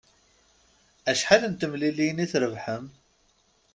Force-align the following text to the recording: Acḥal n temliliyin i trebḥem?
Acḥal 1.11 1.43
n 1.47 1.53
temliliyin 1.55 2.23
i 2.23 2.25
trebḥem? 2.31 2.85